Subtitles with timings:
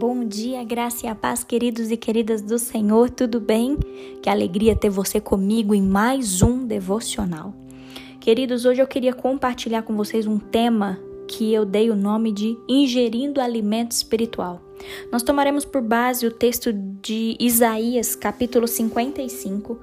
[0.00, 3.76] Bom dia, graça e a paz, queridos e queridas do Senhor, tudo bem?
[4.22, 7.52] Que alegria ter você comigo em mais um devocional.
[8.18, 10.98] Queridos, hoje eu queria compartilhar com vocês um tema
[11.28, 14.62] que eu dei o nome de ingerindo alimento espiritual.
[15.10, 19.80] Nós tomaremos por base o texto de Isaías, capítulo 55.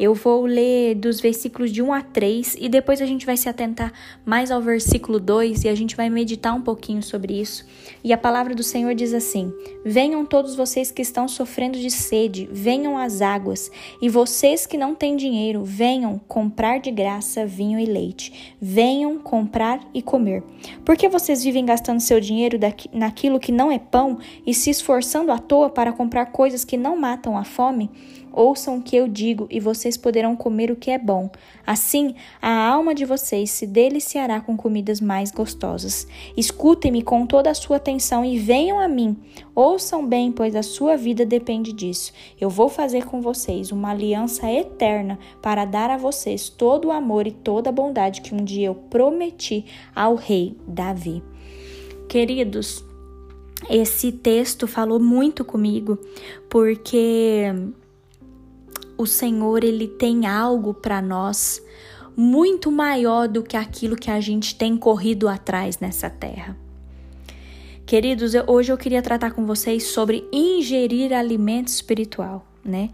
[0.00, 3.50] Eu vou ler dos versículos de 1 a 3 e depois a gente vai se
[3.50, 3.92] atentar
[4.24, 7.66] mais ao versículo 2 e a gente vai meditar um pouquinho sobre isso.
[8.02, 9.52] E a palavra do Senhor diz assim:
[9.84, 14.94] Venham todos vocês que estão sofrendo de sede, venham às águas, e vocês que não
[14.94, 18.56] têm dinheiro, venham comprar de graça vinho e leite.
[18.58, 20.42] Venham comprar e comer.
[20.82, 22.58] Por que vocês vivem gastando seu dinheiro
[22.90, 26.96] naquilo que não é pão e se esforçando à toa para comprar coisas que não
[26.96, 27.90] matam a fome?
[28.32, 31.28] Ouçam o que eu digo e vocês poderão comer o que é bom.
[31.66, 36.06] Assim, a alma de vocês se deliciará com comidas mais gostosas.
[36.36, 39.16] Escutem-me com toda a sua atenção e venham a mim.
[39.54, 42.12] Ouçam bem, pois a sua vida depende disso.
[42.40, 47.26] Eu vou fazer com vocês uma aliança eterna para dar a vocês todo o amor
[47.26, 51.22] e toda a bondade que um dia eu prometi ao rei Davi.
[52.08, 52.84] Queridos,
[53.68, 55.98] esse texto falou muito comigo,
[56.48, 57.44] porque
[58.96, 61.62] o Senhor ele tem algo para nós
[62.16, 66.56] muito maior do que aquilo que a gente tem corrido atrás nessa terra.
[67.86, 72.90] Queridos, eu, hoje eu queria tratar com vocês sobre ingerir alimento espiritual, né?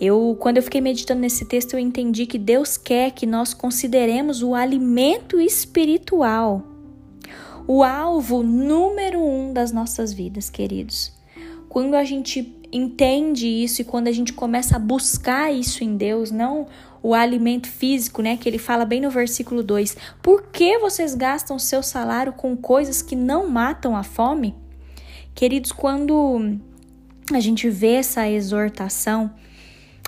[0.00, 4.42] Eu, quando eu fiquei meditando nesse texto, eu entendi que Deus quer que nós consideremos
[4.42, 6.62] o alimento espiritual
[7.68, 11.12] o alvo número um das nossas vidas, queridos.
[11.68, 16.30] Quando a gente entende isso e quando a gente começa a buscar isso em Deus,
[16.30, 16.66] não
[17.02, 19.98] o alimento físico, né, que ele fala bem no versículo 2.
[20.22, 24.54] Por que vocês gastam seu salário com coisas que não matam a fome?
[25.34, 26.58] Queridos, quando
[27.34, 29.30] a gente vê essa exortação,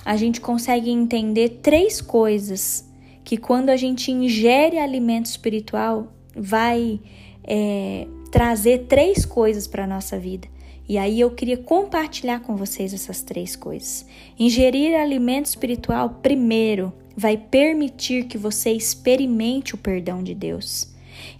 [0.03, 2.89] a gente consegue entender três coisas
[3.23, 6.99] que quando a gente ingere alimento espiritual vai
[7.45, 10.49] é, trazer três coisas para a nossa vida.
[10.89, 14.05] E aí eu queria compartilhar com vocês essas três coisas.
[14.39, 20.89] Ingerir alimento espiritual, primeiro, vai permitir que você experimente o perdão de Deus.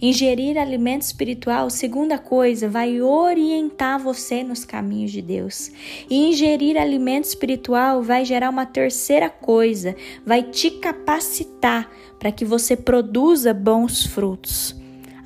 [0.01, 5.71] Ingerir alimento espiritual, segunda coisa, vai orientar você nos caminhos de Deus.
[6.09, 9.95] E ingerir alimento espiritual vai gerar uma terceira coisa,
[10.25, 14.80] vai te capacitar para que você produza bons frutos.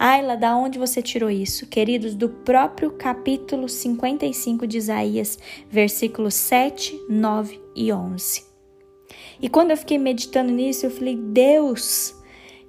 [0.08, 1.66] Ayla, da onde você tirou isso?
[1.66, 8.46] Queridos, do próprio capítulo 55 de Isaías, versículos 7, 9 e 11.
[9.42, 12.14] E quando eu fiquei meditando nisso, eu falei: Deus,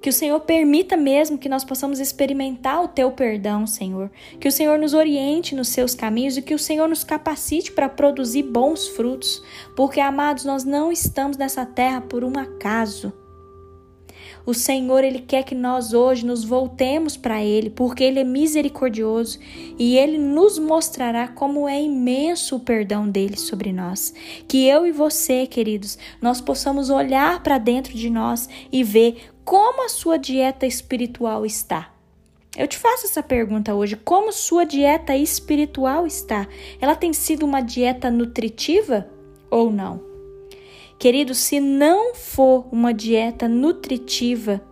[0.01, 4.11] que o Senhor permita mesmo que nós possamos experimentar o teu perdão, Senhor.
[4.41, 7.87] Que o Senhor nos oriente nos seus caminhos e que o Senhor nos capacite para
[7.87, 9.45] produzir bons frutos.
[9.77, 13.13] Porque, amados, nós não estamos nessa terra por um acaso.
[14.47, 19.41] O Senhor, ele quer que nós hoje nos voltemos para ele, porque ele é misericordioso
[19.77, 24.15] e ele nos mostrará como é imenso o perdão dele sobre nós.
[24.47, 29.85] Que eu e você, queridos, nós possamos olhar para dentro de nós e ver como
[29.85, 31.93] a sua dieta espiritual está.
[32.57, 36.47] Eu te faço essa pergunta hoje: como sua dieta espiritual está?
[36.81, 39.09] Ela tem sido uma dieta nutritiva
[39.51, 40.16] ou não?
[40.99, 44.63] Querido, se não for uma dieta nutritiva,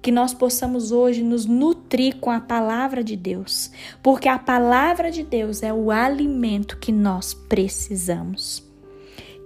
[0.00, 3.70] que nós possamos hoje nos nutrir com a palavra de Deus,
[4.02, 8.62] porque a palavra de Deus é o alimento que nós precisamos.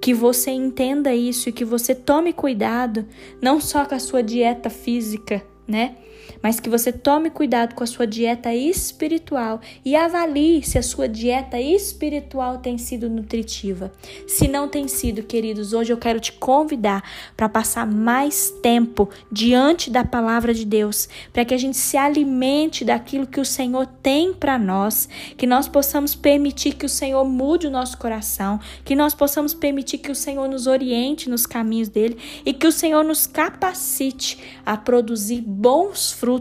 [0.00, 3.06] Que você entenda isso e que você tome cuidado,
[3.40, 5.96] não só com a sua dieta física, né?
[6.42, 11.08] Mas que você tome cuidado com a sua dieta espiritual e avalie se a sua
[11.08, 13.92] dieta espiritual tem sido nutritiva.
[14.26, 17.02] Se não tem sido, queridos, hoje eu quero te convidar
[17.36, 22.84] para passar mais tempo diante da palavra de Deus, para que a gente se alimente
[22.84, 27.66] daquilo que o Senhor tem para nós, que nós possamos permitir que o Senhor mude
[27.66, 32.18] o nosso coração, que nós possamos permitir que o Senhor nos oriente nos caminhos dele
[32.44, 36.31] e que o Senhor nos capacite a produzir bons frutos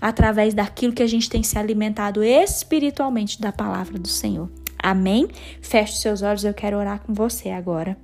[0.00, 4.50] através daquilo que a gente tem se alimentado espiritualmente da palavra do Senhor.
[4.78, 5.28] Amém?
[5.60, 7.96] Feche seus olhos, eu quero orar com você agora.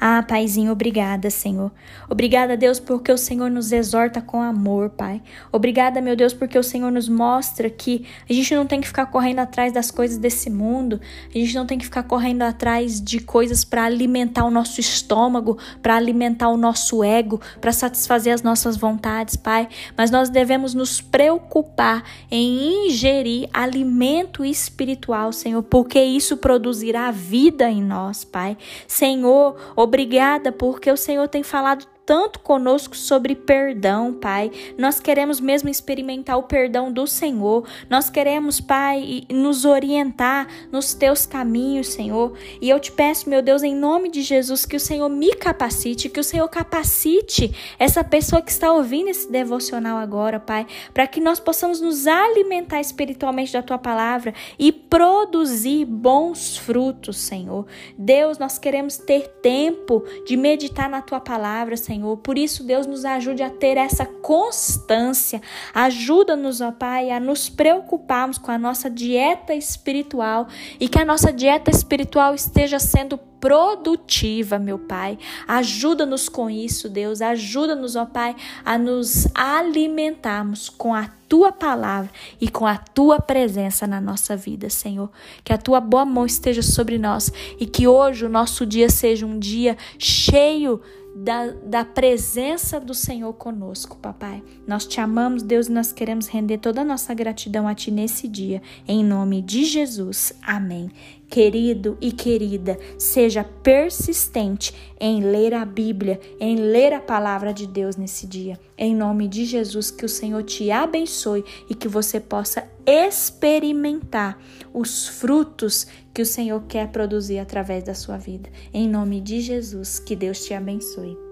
[0.00, 1.70] Ah, Paizinho, obrigada, Senhor.
[2.08, 5.22] Obrigada, Deus, porque o Senhor nos exorta com amor, Pai.
[5.50, 9.06] Obrigada, meu Deus, porque o Senhor nos mostra que a gente não tem que ficar
[9.06, 11.00] correndo atrás das coisas desse mundo,
[11.34, 15.58] a gente não tem que ficar correndo atrás de coisas para alimentar o nosso estômago,
[15.80, 19.68] para alimentar o nosso ego, para satisfazer as nossas vontades, Pai.
[19.96, 27.82] Mas nós devemos nos preocupar em ingerir alimento espiritual, Senhor, porque isso produzirá vida em
[27.82, 28.56] nós, Pai.
[28.86, 34.50] Senhor, obrigada porque o Senhor tem falado tanto conosco sobre perdão, Pai.
[34.76, 37.66] Nós queremos mesmo experimentar o perdão do Senhor.
[37.88, 42.36] Nós queremos, Pai, nos orientar nos teus caminhos, Senhor.
[42.60, 46.08] E eu te peço, meu Deus, em nome de Jesus, que o Senhor me capacite,
[46.08, 51.20] que o Senhor capacite essa pessoa que está ouvindo esse devocional agora, Pai, para que
[51.20, 57.66] nós possamos nos alimentar espiritualmente da tua palavra e produzir bons frutos, Senhor.
[57.96, 62.16] Deus, nós queremos ter tempo de meditar na tua palavra, Senhor Senhor.
[62.16, 65.40] Por isso, Deus nos ajude a ter essa constância.
[65.72, 70.48] Ajuda-nos, ó Pai, a nos preocuparmos com a nossa dieta espiritual
[70.80, 75.18] e que a nossa dieta espiritual esteja sendo produtiva, meu Pai.
[75.46, 77.20] Ajuda-nos com isso, Deus.
[77.20, 78.34] Ajuda-nos, ó Pai,
[78.64, 82.10] a nos alimentarmos com a tua palavra
[82.40, 85.10] e com a tua presença na nossa vida, Senhor.
[85.42, 89.24] Que a tua boa mão esteja sobre nós e que hoje o nosso dia seja
[89.24, 90.80] um dia cheio
[91.14, 94.42] da, da presença do Senhor conosco, papai.
[94.66, 98.26] Nós te amamos, Deus, e nós queremos render toda a nossa gratidão a ti nesse
[98.26, 98.62] dia.
[98.86, 100.32] Em nome de Jesus.
[100.42, 100.90] Amém.
[101.32, 107.96] Querido e querida, seja persistente em ler a Bíblia, em ler a palavra de Deus
[107.96, 108.60] nesse dia.
[108.76, 114.38] Em nome de Jesus, que o Senhor te abençoe e que você possa experimentar
[114.74, 118.50] os frutos que o Senhor quer produzir através da sua vida.
[118.70, 121.31] Em nome de Jesus, que Deus te abençoe.